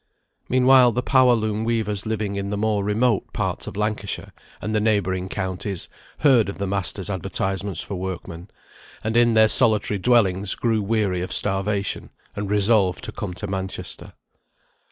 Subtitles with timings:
[0.49, 4.79] Meanwhile, the power loom weavers living in the more remote parts of Lancashire, and the
[4.79, 5.89] neighbouring counties,
[6.21, 8.49] heard of the masters' advertisements for workmen;
[9.03, 14.13] and in their solitary dwellings grew weary of starvation, and resolved to come to Manchester.